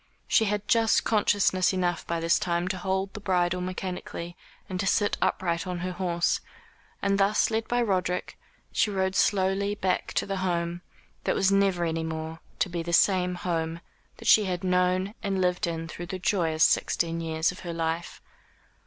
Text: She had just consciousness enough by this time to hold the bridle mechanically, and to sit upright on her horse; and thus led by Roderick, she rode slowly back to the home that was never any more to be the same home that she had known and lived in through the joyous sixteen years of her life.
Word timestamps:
She 0.27 0.45
had 0.45 0.67
just 0.67 1.03
consciousness 1.03 1.73
enough 1.73 2.07
by 2.07 2.19
this 2.19 2.39
time 2.39 2.67
to 2.69 2.77
hold 2.79 3.13
the 3.13 3.19
bridle 3.19 3.61
mechanically, 3.61 4.35
and 4.67 4.79
to 4.79 4.87
sit 4.87 5.15
upright 5.21 5.67
on 5.67 5.81
her 5.81 5.91
horse; 5.91 6.41
and 7.03 7.19
thus 7.19 7.51
led 7.51 7.67
by 7.67 7.83
Roderick, 7.83 8.35
she 8.71 8.89
rode 8.89 9.15
slowly 9.15 9.75
back 9.75 10.11
to 10.13 10.25
the 10.25 10.37
home 10.37 10.81
that 11.25 11.35
was 11.35 11.51
never 11.51 11.85
any 11.85 12.03
more 12.03 12.39
to 12.57 12.67
be 12.67 12.81
the 12.81 12.93
same 12.93 13.35
home 13.35 13.79
that 14.17 14.27
she 14.27 14.45
had 14.45 14.63
known 14.63 15.13
and 15.21 15.39
lived 15.39 15.67
in 15.67 15.87
through 15.87 16.07
the 16.07 16.17
joyous 16.17 16.63
sixteen 16.63 17.21
years 17.21 17.51
of 17.51 17.59
her 17.59 17.71
life. 17.71 18.23